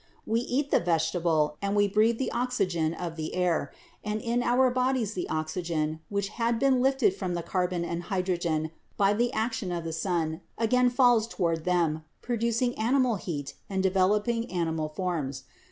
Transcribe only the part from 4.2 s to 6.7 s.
our bodies the oxygen, which had